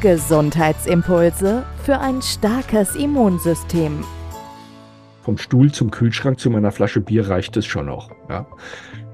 [0.00, 4.04] Gesundheitsimpulse für ein starkes Immunsystem.
[5.22, 8.10] Vom Stuhl zum Kühlschrank zu meiner Flasche Bier reicht es schon noch.
[8.28, 8.46] Ja?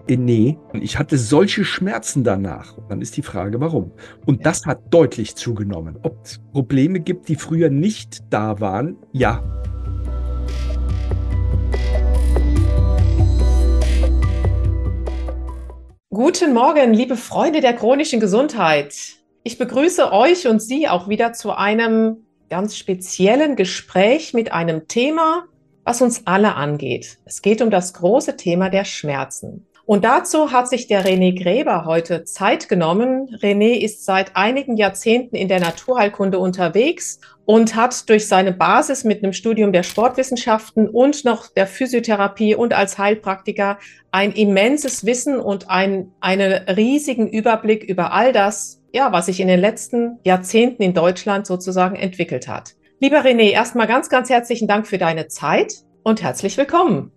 [0.09, 2.77] Äh, nee, ich hatte solche Schmerzen danach.
[2.77, 3.92] Und dann ist die Frage, warum?
[4.27, 6.01] Und das hat deutlich zugenommen.
[6.03, 9.41] Ob es Probleme gibt, die früher nicht da waren, ja.
[16.11, 19.22] Guten Morgen, liebe Freunde der chronischen Gesundheit.
[19.45, 25.47] Ich begrüße euch und Sie auch wieder zu einem ganz speziellen Gespräch mit einem Thema,
[25.83, 27.19] was uns alle angeht.
[27.25, 29.67] Es geht um das große Thema der Schmerzen.
[29.85, 33.29] Und dazu hat sich der René Gräber heute Zeit genommen.
[33.43, 39.23] René ist seit einigen Jahrzehnten in der Naturheilkunde unterwegs und hat durch seine Basis mit
[39.23, 43.79] einem Studium der Sportwissenschaften und noch der Physiotherapie und als Heilpraktiker
[44.13, 49.49] ein immenses Wissen und ein, einen riesigen Überblick über all das, ja, was sich in
[49.49, 52.75] den letzten Jahrzehnten in Deutschland sozusagen entwickelt hat.
[53.01, 57.11] Lieber René, erstmal ganz, ganz herzlichen Dank für deine Zeit und herzlich willkommen.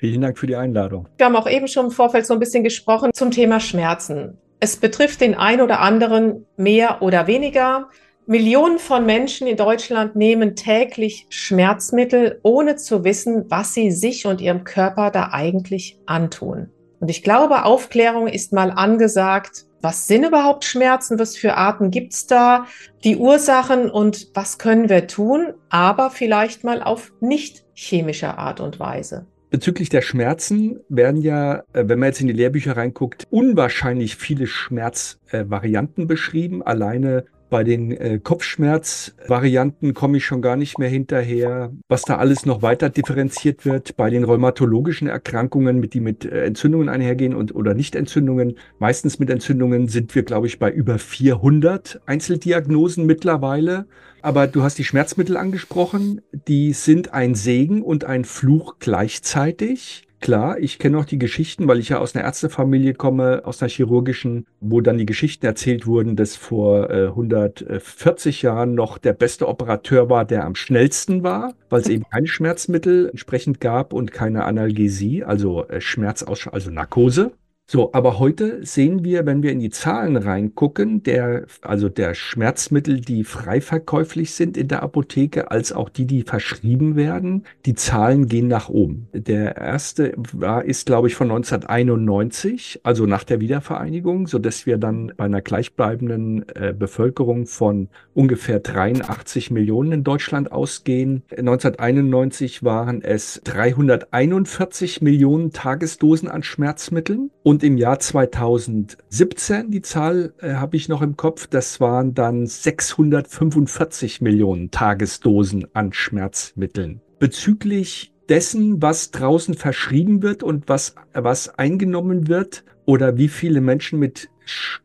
[0.00, 1.10] Vielen Dank für die Einladung.
[1.18, 4.38] Wir haben auch eben schon im Vorfeld so ein bisschen gesprochen zum Thema Schmerzen.
[4.58, 7.90] Es betrifft den einen oder anderen mehr oder weniger.
[8.24, 14.40] Millionen von Menschen in Deutschland nehmen täglich Schmerzmittel, ohne zu wissen, was sie sich und
[14.40, 16.70] ihrem Körper da eigentlich antun.
[17.00, 19.66] Und ich glaube, Aufklärung ist mal angesagt.
[19.82, 21.18] Was sind überhaupt Schmerzen?
[21.18, 22.64] Was für Arten gibt's da?
[23.04, 25.52] Die Ursachen und was können wir tun?
[25.68, 29.26] Aber vielleicht mal auf nicht chemischer Art und Weise.
[29.50, 34.46] Bezüglich der Schmerzen werden ja, äh, wenn man jetzt in die Lehrbücher reinguckt, unwahrscheinlich viele
[34.46, 36.62] Schmerzvarianten beschrieben.
[36.62, 42.46] Alleine bei den äh, Kopfschmerzvarianten komme ich schon gar nicht mehr hinterher, was da alles
[42.46, 43.96] noch weiter differenziert wird.
[43.96, 49.28] Bei den rheumatologischen Erkrankungen, mit die mit äh, Entzündungen einhergehen und oder Nicht-Entzündungen, meistens mit
[49.28, 53.86] Entzündungen sind wir, glaube ich, bei über 400 Einzeldiagnosen mittlerweile.
[54.22, 60.06] Aber du hast die Schmerzmittel angesprochen, die sind ein Segen und ein Fluch gleichzeitig.
[60.20, 63.70] Klar, ich kenne auch die Geschichten, weil ich ja aus einer Ärztefamilie komme, aus einer
[63.70, 69.48] chirurgischen, wo dann die Geschichten erzählt wurden, dass vor äh, 140 Jahren noch der beste
[69.48, 74.44] Operateur war, der am schnellsten war, weil es eben keine Schmerzmittel entsprechend gab und keine
[74.44, 77.32] Analgesie, also äh, Schmerzaus also Narkose.
[77.72, 83.00] So, aber heute sehen wir, wenn wir in die Zahlen reingucken, der, also der Schmerzmittel,
[83.00, 88.26] die frei verkäuflich sind in der Apotheke, als auch die, die verschrieben werden, die Zahlen
[88.26, 89.06] gehen nach oben.
[89.12, 94.76] Der erste war, ist, glaube ich, von 1991, also nach der Wiedervereinigung, so dass wir
[94.76, 101.22] dann bei einer gleichbleibenden äh, Bevölkerung von ungefähr 83 Millionen in Deutschland ausgehen.
[101.30, 110.32] 1991 waren es 341 Millionen Tagesdosen an Schmerzmitteln und und im Jahr 2017, die Zahl
[110.40, 117.02] äh, habe ich noch im Kopf, das waren dann 645 Millionen Tagesdosen an Schmerzmitteln.
[117.18, 123.98] Bezüglich dessen, was draußen verschrieben wird und was, was eingenommen wird oder wie viele Menschen
[123.98, 124.30] mit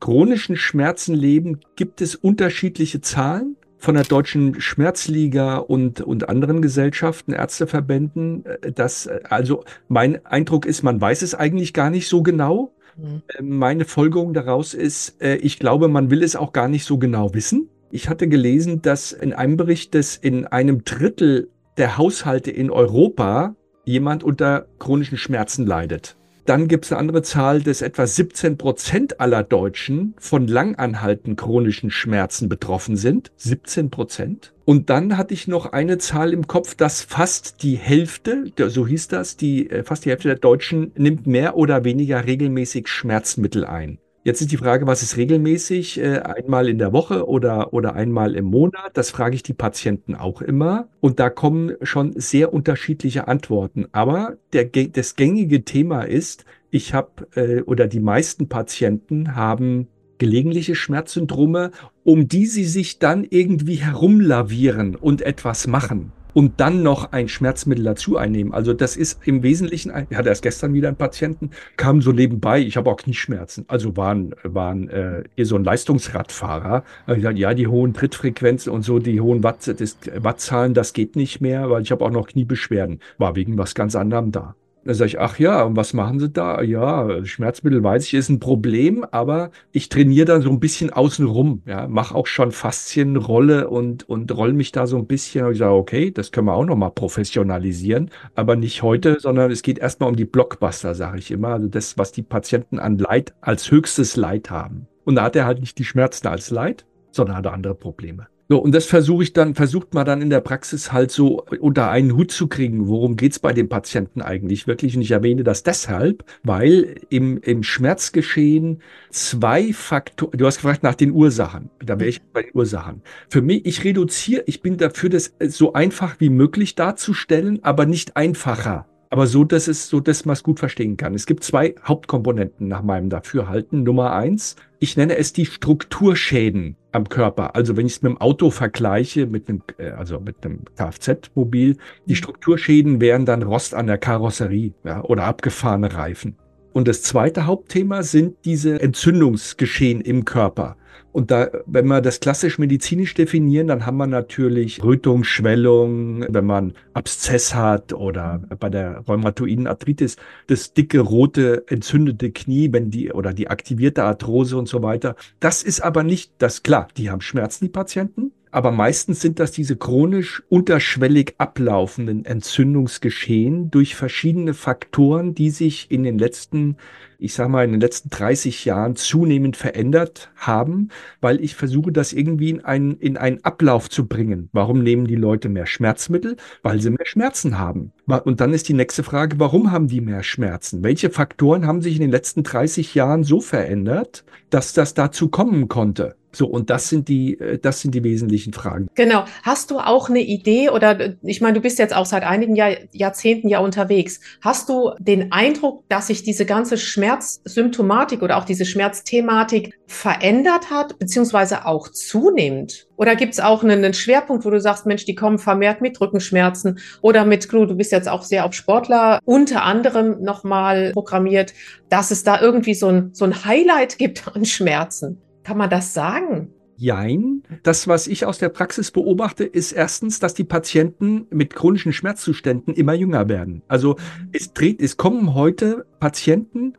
[0.02, 7.33] chronischen Schmerzen leben, gibt es unterschiedliche Zahlen von der Deutschen Schmerzliga und, und anderen Gesellschaften,
[7.33, 12.24] Ärzteverbänden, äh, dass, äh, also mein Eindruck ist, man weiß es eigentlich gar nicht so
[12.24, 12.74] genau.
[12.98, 13.21] Mhm.
[13.27, 17.33] Äh, meine Folgerung daraus ist, ich glaube, man will es auch gar nicht so genau
[17.36, 17.69] wissen.
[17.92, 23.56] Ich hatte gelesen, dass in einem Bericht, dass in einem Drittel der Haushalte in Europa
[23.86, 26.18] jemand unter chronischen Schmerzen leidet.
[26.45, 31.89] Dann gibt es eine andere Zahl, dass etwa 17 Prozent aller Deutschen von langanhaltenden chronischen
[31.89, 33.31] Schmerzen betroffen sind.
[33.38, 34.53] 17 Prozent.
[34.63, 39.07] Und dann hatte ich noch eine Zahl im Kopf, dass fast die Hälfte, so hieß
[39.07, 43.97] das, die, äh, fast die Hälfte der Deutschen nimmt mehr oder weniger regelmäßig Schmerzmittel ein.
[44.25, 46.00] Jetzt ist die Frage, was ist regelmäßig?
[46.00, 48.89] Äh, einmal in der Woche oder, oder einmal im Monat?
[48.95, 50.88] Das frage ich die Patienten auch immer.
[51.00, 53.86] Und da kommen schon sehr unterschiedliche Antworten.
[53.92, 60.74] Aber der, das gängige Thema ist, ich habe äh, oder die meisten Patienten haben gelegentliche
[60.74, 61.69] Schmerzsyndrome,
[62.04, 67.85] um die sie sich dann irgendwie herumlavieren und etwas machen und dann noch ein Schmerzmittel
[67.85, 68.53] dazu einnehmen.
[68.53, 72.59] Also das ist im Wesentlichen, ich hatte erst gestern wieder einen Patienten, kam so nebenbei,
[72.59, 73.63] ich habe auch Knieschmerzen.
[73.69, 76.83] Also waren, waren äh, eher so ein Leistungsradfahrer.
[77.07, 81.15] Ich gesagt, ja, die hohen Trittfrequenzen und so, die hohen Watt, das, Wattzahlen, das geht
[81.15, 82.99] nicht mehr, weil ich habe auch noch Kniebeschwerden.
[83.17, 84.55] War wegen was ganz anderem da.
[84.85, 86.61] Dann sage ich, ach ja, und was machen Sie da?
[86.61, 91.63] Ja, Schmerzmittel weiß ich, ist ein Problem, aber ich trainiere dann so ein bisschen außenrum.
[91.65, 95.43] Ja, mache auch schon Faszienrolle und, und roll mich da so ein bisschen.
[95.45, 99.63] Und ich sage, okay, das können wir auch nochmal professionalisieren, aber nicht heute, sondern es
[99.63, 101.49] geht erstmal um die Blockbuster, sage ich immer.
[101.49, 104.87] Also das, was die Patienten an Leid als höchstes Leid haben.
[105.03, 108.27] Und da hat er halt nicht die Schmerzen als Leid, sondern hat andere Probleme.
[108.47, 111.89] So, und das versuche ich dann, versucht man dann in der Praxis halt so unter
[111.89, 112.88] einen Hut zu kriegen.
[112.88, 114.95] Worum geht's bei dem Patienten eigentlich wirklich?
[114.95, 120.94] Und ich erwähne das deshalb, weil im, im Schmerzgeschehen zwei Faktoren, du hast gefragt nach
[120.94, 121.71] den Ursachen.
[121.83, 123.01] Da wäre ich bei den Ursachen.
[123.30, 128.15] Für mich, ich reduziere, ich bin dafür, das so einfach wie möglich darzustellen, aber nicht
[128.15, 131.13] einfacher aber so, dass es, so, dass man es gut verstehen kann.
[131.13, 133.84] Es gibt zwei Hauptkomponenten nach meinem Dafürhalten.
[133.84, 137.56] Nummer eins, ich nenne es die Strukturschäden am Körper.
[137.56, 141.78] Also wenn ich es mit dem Auto vergleiche, mit einem, äh, also mit einem Kfz-Mobil,
[142.06, 142.16] die mhm.
[142.16, 146.36] Strukturschäden wären dann Rost an der Karosserie ja, oder abgefahrene Reifen.
[146.74, 150.75] Und das zweite Hauptthema sind diese Entzündungsgeschehen im Körper.
[151.15, 156.45] Und da, wenn wir das klassisch medizinisch definieren, dann haben wir natürlich Rötung, Schwellung, wenn
[156.45, 160.17] man Abszess hat oder bei der rheumatoiden Arthritis
[160.47, 165.15] das dicke, rote, entzündete Knie, wenn die oder die aktivierte Arthrose und so weiter.
[165.39, 168.33] Das ist aber nicht das, klar, die haben Schmerzen, die Patienten.
[168.56, 176.04] Aber meistens sind das diese chronisch unterschwellig ablaufenden Entzündungsgeschehen durch verschiedene Faktoren, die sich in
[176.04, 176.78] den letzten
[177.18, 180.90] ich sage mal, in den letzten 30 Jahren zunehmend verändert haben,
[181.22, 184.50] weil ich versuche, das irgendwie in einen, in einen Ablauf zu bringen.
[184.52, 186.38] Warum nehmen die Leute mehr Schmerzmittel?
[186.63, 187.94] Weil sie mehr Schmerzen haben.
[188.06, 190.84] Und dann ist die nächste Frage, warum haben die mehr Schmerzen?
[190.84, 195.68] Welche Faktoren haben sich in den letzten 30 Jahren so verändert, dass das dazu kommen
[195.68, 196.16] konnte?
[196.35, 198.87] So, und das sind die, äh, das sind die wesentlichen Fragen.
[198.95, 199.23] Genau.
[199.43, 202.71] Hast du auch eine Idee oder ich meine, du bist jetzt auch seit einigen Jahr,
[202.91, 204.19] Jahrzehnten ja unterwegs.
[204.41, 210.99] Hast du den Eindruck, dass sich diese ganze Schmerzsymptomatik oder auch diese Schmerzthematik verändert hat,
[210.99, 212.87] beziehungsweise auch zunimmt?
[212.97, 215.99] Oder gibt es auch einen, einen, Schwerpunkt, wo du sagst, Mensch, die kommen vermehrt mit
[215.99, 221.53] Rückenschmerzen oder mit, du bist jetzt auch sehr auf Sportler unter anderem nochmal programmiert,
[221.89, 225.21] dass es da irgendwie so ein, so ein Highlight gibt an Schmerzen?
[225.45, 226.50] Kann man das sagen?
[226.75, 227.44] Jein.
[227.62, 232.74] Das, was ich aus der Praxis beobachte, ist erstens, dass die Patienten mit chronischen Schmerzzuständen
[232.74, 233.62] immer jünger werden.
[233.68, 233.95] Also
[234.33, 236.74] es dreht, es kommen heute Patienten,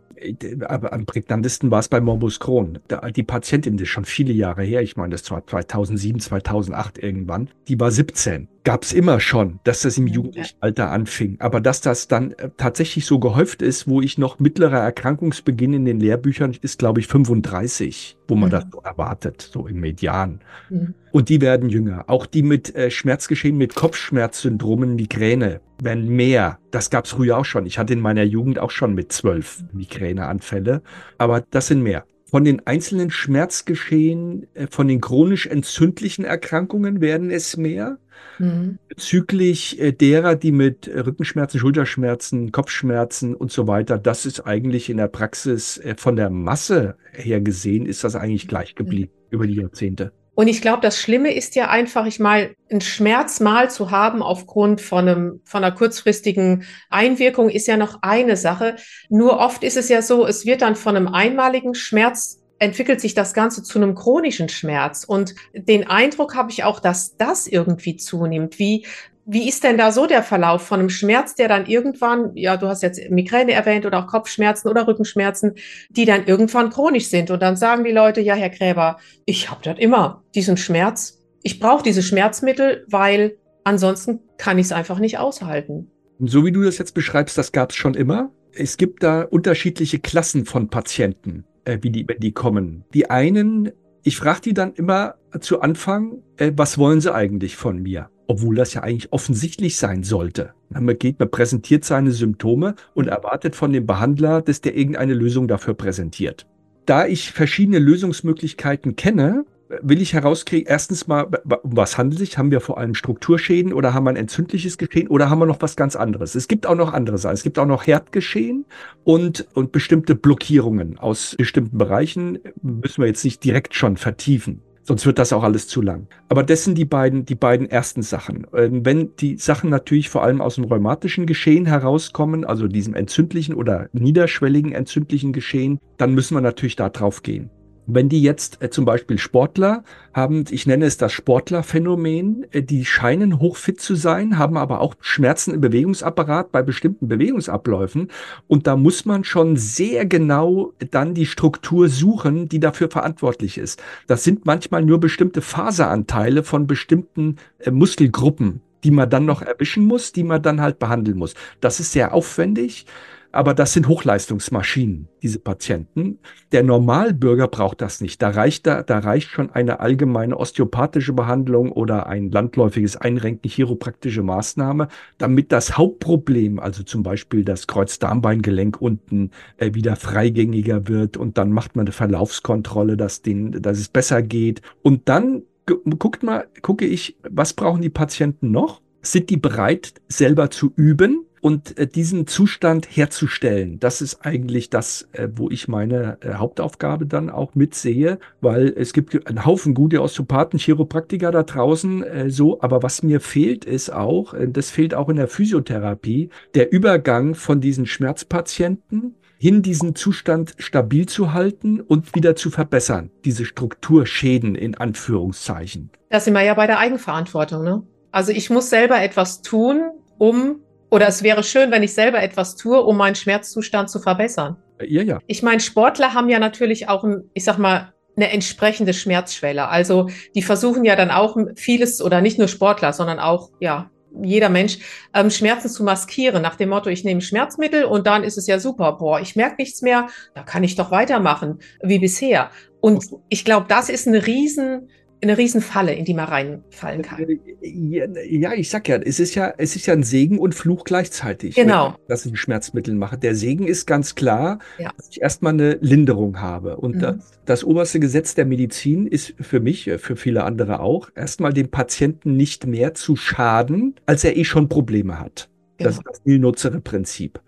[0.67, 2.81] aber am prägnantesten war es bei Morbus Crohn.
[3.15, 7.49] Die Patientin, das ist schon viele Jahre her, ich meine, das war 2007, 2008 irgendwann,
[7.69, 11.37] die war 17 gab es immer schon, dass das im jugendlichen Alter anfing.
[11.39, 15.85] Aber dass das dann äh, tatsächlich so gehäuft ist, wo ich noch mittlerer Erkrankungsbeginn in
[15.85, 18.51] den Lehrbüchern ist, glaube ich, 35, wo man mhm.
[18.51, 20.41] das so erwartet, so im Median.
[20.69, 20.95] Mhm.
[21.13, 22.07] Und die werden jünger.
[22.09, 26.59] Auch die mit äh, Schmerzgeschehen, mit Kopfschmerzsyndromen, Migräne werden mehr.
[26.73, 27.67] Das gab es früher auch schon.
[27.67, 30.83] Ich hatte in meiner Jugend auch schon mit zwölf Migräneanfälle.
[31.19, 32.05] Aber das sind mehr.
[32.29, 37.99] Von den einzelnen Schmerzgeschehen, äh, von den chronisch entzündlichen Erkrankungen werden es mehr.
[38.39, 38.79] Mhm.
[38.89, 44.97] Bezüglich äh, derer, die mit Rückenschmerzen, Schulterschmerzen, Kopfschmerzen und so weiter, das ist eigentlich in
[44.97, 49.27] der Praxis äh, von der Masse her gesehen, ist das eigentlich gleich geblieben mhm.
[49.31, 50.13] über die Jahrzehnte.
[50.37, 54.23] Und ich glaube, das Schlimme ist ja einfach, ich mal, ein Schmerz mal zu haben
[54.23, 58.77] aufgrund von einem, von einer kurzfristigen Einwirkung ist ja noch eine Sache.
[59.09, 63.15] Nur oft ist es ja so, es wird dann von einem einmaligen Schmerz entwickelt sich
[63.15, 65.05] das Ganze zu einem chronischen Schmerz.
[65.05, 68.59] Und den Eindruck habe ich auch, dass das irgendwie zunimmt.
[68.59, 68.85] Wie,
[69.27, 72.69] wie ist denn da so der Verlauf von einem Schmerz, der dann irgendwann, ja, du
[72.69, 75.55] hast jetzt Migräne erwähnt oder auch Kopfschmerzen oder Rückenschmerzen,
[75.91, 77.31] die dann irgendwann chronisch sind.
[77.31, 81.19] Und dann sagen die Leute, ja, Herr Gräber, ich habe das immer, diesen Schmerz.
[81.43, 85.91] Ich brauche diese Schmerzmittel, weil ansonsten kann ich es einfach nicht aushalten.
[86.21, 88.31] So wie du das jetzt beschreibst, das gab es schon immer.
[88.53, 92.85] Es gibt da unterschiedliche Klassen von Patienten äh, wie die, wenn die kommen.
[92.95, 97.83] Die einen, ich frage die dann immer zu Anfang, äh, was wollen sie eigentlich von
[97.83, 98.09] mir?
[98.27, 100.53] Obwohl das ja eigentlich offensichtlich sein sollte.
[100.69, 105.49] Man geht, man präsentiert seine Symptome und erwartet von dem Behandler, dass der irgendeine Lösung
[105.49, 106.47] dafür präsentiert.
[106.87, 109.45] da ich verschiedene Lösungsmöglichkeiten kenne,
[109.83, 111.25] will ich herauskriegen, erstens mal,
[111.63, 112.39] um was handelt sich?
[112.39, 115.61] Haben wir vor allem Strukturschäden oder haben wir ein entzündliches Geschehen oder haben wir noch
[115.61, 116.37] was ganz anderes?
[116.37, 117.35] Es gibt auch noch andere Sachen.
[117.35, 118.65] Es gibt auch noch Herdgeschehen
[119.03, 122.39] und, und bestimmte Blockierungen aus bestimmten Bereichen.
[122.63, 124.63] Müssen wir jetzt nicht direkt schon vertiefen.
[124.87, 126.07] Sonst wird das auch alles zu lang.
[126.29, 128.47] Aber das sind die beiden, die beiden ersten Sachen.
[128.55, 133.57] Ähm, wenn die Sachen natürlich vor allem aus dem rheumatischen Geschehen herauskommen, also diesem entzündlichen
[133.57, 137.51] oder niederschwelligen entzündlichen Geschehen, dann müssen wir natürlich da drauf gehen.
[137.87, 142.85] Wenn die jetzt äh, zum Beispiel Sportler haben, ich nenne es das Sportlerphänomen, äh, die
[142.85, 148.11] scheinen hochfit zu sein, haben aber auch Schmerzen im Bewegungsapparat bei bestimmten Bewegungsabläufen.
[148.49, 153.81] Und da muss man schon sehr genau dann die Struktur suchen, die dafür verantwortlich ist.
[154.09, 159.85] Das sind manchmal nur bestimmte Faseranteile von bestimmten äh, Muskelgruppen, die man dann noch erwischen
[159.85, 161.35] muss, die man dann halt behandeln muss.
[161.61, 162.87] Das ist sehr aufwendig.
[163.33, 166.19] Aber das sind Hochleistungsmaschinen, diese Patienten.
[166.53, 168.23] Der Normalbürger braucht das nicht.
[168.23, 174.23] Da reicht, da, da reicht schon eine allgemeine osteopathische Behandlung oder ein landläufiges Einrenken, chiropraktische
[174.23, 181.17] Maßnahme, damit das Hauptproblem, also zum Beispiel das Kreuzdarmbeingelenk unten, äh, wieder freigängiger wird.
[181.17, 184.63] Und dann macht man eine Verlaufskontrolle, dass, den, dass es besser geht.
[184.83, 188.81] Und dann guckt mal, gucke ich, was brauchen die Patienten noch?
[189.03, 191.26] Sind die bereit, selber zu üben?
[191.47, 193.79] Und äh, diesen Zustand herzustellen.
[193.79, 198.93] Das ist eigentlich das, äh, wo ich meine äh, Hauptaufgabe dann auch mitsehe, weil es
[198.93, 203.91] gibt einen Haufen gute Osteopathen, Chiropraktiker da draußen, äh, so, aber was mir fehlt ist
[203.91, 209.95] auch, äh, das fehlt auch in der Physiotherapie, der Übergang von diesen Schmerzpatienten hin diesen
[209.95, 215.91] Zustand stabil zu halten und wieder zu verbessern, diese Strukturschäden in Anführungszeichen.
[216.09, 217.85] Da sind wir ja bei der Eigenverantwortung, ne?
[218.11, 220.57] Also ich muss selber etwas tun, um
[220.91, 224.57] oder es wäre schön, wenn ich selber etwas tue, um meinen Schmerzzustand zu verbessern.
[224.81, 225.19] Ja, ja.
[225.27, 229.69] Ich meine, Sportler haben ja natürlich auch, ein, ich sag mal, eine entsprechende Schmerzschwelle.
[229.69, 233.91] Also die versuchen ja dann auch vieles oder nicht nur Sportler, sondern auch ja
[234.23, 234.79] jeder Mensch
[235.15, 238.59] ähm, Schmerzen zu maskieren nach dem Motto, ich nehme Schmerzmittel und dann ist es ja
[238.59, 238.93] super.
[238.93, 242.51] Boah, ich merke nichts mehr, da kann ich doch weitermachen wie bisher.
[242.81, 244.89] Und ich glaube, das ist eine riesen
[245.23, 247.27] eine Riesenfalle, in die man reinfallen kann.
[247.61, 251.55] Ja, ich sag ja, es ist ja, es ist ja ein Segen und Fluch gleichzeitig.
[251.55, 251.97] Genau.
[252.07, 253.17] Dass ich Schmerzmittel mache.
[253.17, 254.93] Der Segen ist ganz klar, ja.
[254.97, 256.77] dass ich erstmal eine Linderung habe.
[256.77, 257.01] Und mhm.
[257.01, 261.53] das, das oberste Gesetz der Medizin ist für mich, äh, für viele andere auch, erstmal
[261.53, 265.49] dem Patienten nicht mehr zu schaden, als er eh schon Probleme hat.
[265.79, 265.89] Genau.
[265.89, 267.41] Das ist das Nilnutzere-Prinzip.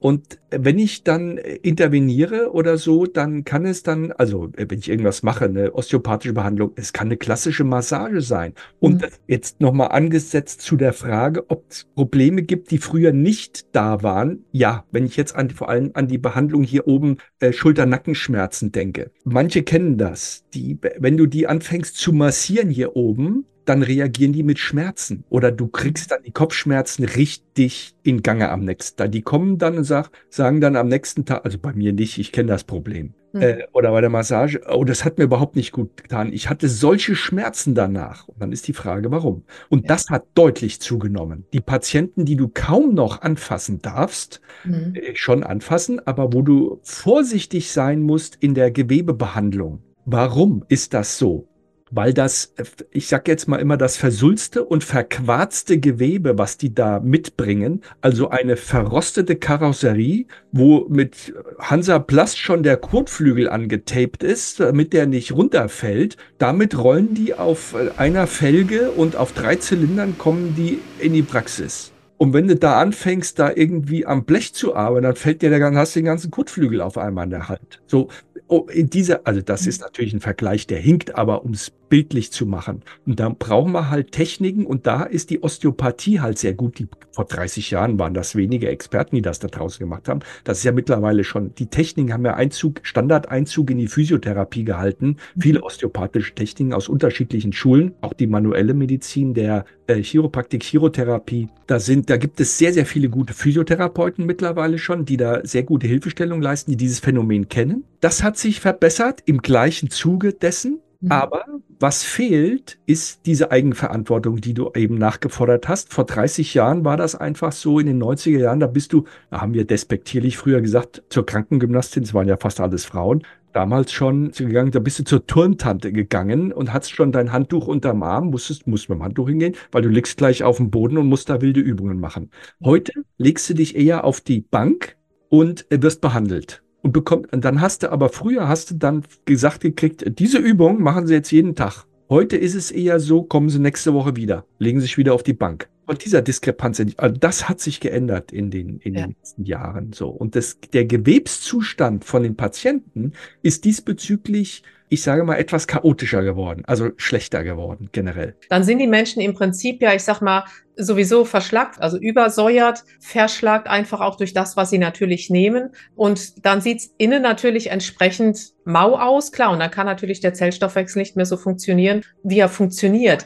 [0.00, 4.78] Und wenn ich dann äh, interveniere oder so, dann kann es dann, also äh, wenn
[4.78, 8.54] ich irgendwas mache, eine osteopathische Behandlung, es kann eine klassische Massage sein.
[8.80, 9.08] Und mhm.
[9.26, 14.44] jetzt nochmal angesetzt zu der Frage, ob es Probleme gibt, die früher nicht da waren.
[14.52, 19.10] Ja, wenn ich jetzt an, vor allem an die Behandlung hier oben äh, Schulter-Nackenschmerzen denke.
[19.24, 20.44] Manche kennen das.
[20.54, 25.52] Die, wenn du die anfängst zu massieren hier oben, dann reagieren die mit Schmerzen oder
[25.52, 29.12] du kriegst dann die Kopfschmerzen richtig in Gange am nächsten Tag.
[29.12, 32.32] Die kommen dann und sag, sagen dann am nächsten Tag, also bei mir nicht, ich
[32.32, 33.14] kenne das Problem.
[33.32, 33.42] Hm.
[33.42, 36.32] Äh, oder bei der Massage, oh, das hat mir überhaupt nicht gut getan.
[36.32, 38.26] Ich hatte solche Schmerzen danach.
[38.26, 39.44] Und dann ist die Frage, warum?
[39.68, 39.88] Und ja.
[39.94, 41.44] das hat deutlich zugenommen.
[41.52, 44.94] Die Patienten, die du kaum noch anfassen darfst, hm.
[44.96, 49.84] äh, schon anfassen, aber wo du vorsichtig sein musst in der Gewebebehandlung.
[50.06, 51.46] Warum ist das so?
[51.90, 52.54] Weil das,
[52.90, 58.30] ich sag jetzt mal immer, das versulzte und verquarzte Gewebe, was die da mitbringen, also
[58.30, 66.16] eine verrostete Karosserie, wo mit Hansaplast schon der Kotflügel angetaped ist, damit der nicht runterfällt,
[66.38, 71.92] damit rollen die auf einer Felge und auf drei Zylindern kommen die in die Praxis.
[72.18, 75.58] Und wenn du da anfängst, da irgendwie am Blech zu arbeiten, dann fällt dir der,
[75.58, 77.80] dann hast du den ganzen Kotflügel auf einmal in der Hand.
[77.86, 78.08] So,
[78.46, 82.46] oh, in dieser, also das ist natürlich ein Vergleich, der hinkt, aber ums bildlich zu
[82.46, 82.82] machen.
[83.04, 86.78] Und da brauchen wir halt Techniken und da ist die Osteopathie halt sehr gut.
[86.78, 90.20] Die, vor 30 Jahren waren das wenige Experten, die das da draußen gemacht haben.
[90.44, 95.16] Das ist ja mittlerweile schon, die Techniken haben ja Einzug, Standardeinzug in die Physiotherapie gehalten.
[95.34, 95.40] Mhm.
[95.40, 101.48] Viele osteopathische Techniken aus unterschiedlichen Schulen, auch die manuelle Medizin, der äh, Chiropraktik, Chirotherapie.
[101.66, 105.64] Da sind, da gibt es sehr, sehr viele gute Physiotherapeuten mittlerweile schon, die da sehr
[105.64, 107.84] gute Hilfestellung leisten, die dieses Phänomen kennen.
[108.00, 110.80] Das hat sich verbessert im gleichen Zuge dessen.
[111.00, 111.12] Mhm.
[111.12, 111.44] Aber
[111.78, 115.92] was fehlt, ist diese Eigenverantwortung, die du eben nachgefordert hast.
[115.92, 119.40] Vor 30 Jahren war das einfach so, in den 90er Jahren, da bist du, da
[119.40, 124.30] haben wir despektierlich früher gesagt, zur Krankengymnastin, es waren ja fast alles Frauen, damals schon
[124.32, 128.66] gegangen, da bist du zur Turntante gegangen und hast schon dein Handtuch unterm Arm, musstest,
[128.66, 131.40] musst mit dem Handtuch hingehen, weil du liegst gleich auf dem Boden und musst da
[131.40, 132.30] wilde Übungen machen.
[132.62, 134.96] Heute legst du dich eher auf die Bank
[135.28, 136.62] und wirst behandelt.
[136.82, 140.82] Und bekommt, und dann hast du aber früher hast du dann gesagt gekriegt, diese Übung
[140.82, 141.84] machen sie jetzt jeden Tag.
[142.08, 145.32] Heute ist es eher so, kommen sie nächste Woche wieder, legen sich wieder auf die
[145.32, 145.68] Bank.
[145.86, 149.06] Und dieser Diskrepanz, also das hat sich geändert in den, in ja.
[149.06, 150.08] den letzten Jahren so.
[150.08, 156.64] Und das, der Gewebszustand von den Patienten ist diesbezüglich ich sage mal, etwas chaotischer geworden,
[156.66, 158.34] also schlechter geworden generell.
[158.48, 160.44] Dann sind die Menschen im Prinzip ja, ich sag mal,
[160.74, 165.70] sowieso verschlackt, also übersäuert, verschlagt einfach auch durch das, was sie natürlich nehmen.
[165.94, 169.52] Und dann sieht es innen natürlich entsprechend mau aus, klar.
[169.52, 173.24] Und dann kann natürlich der Zellstoffwechsel nicht mehr so funktionieren, wie er funktioniert.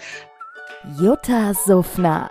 [1.01, 2.31] Jutta Suffner.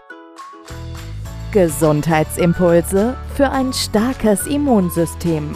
[1.51, 5.55] Gesundheitsimpulse für ein starkes Immunsystem.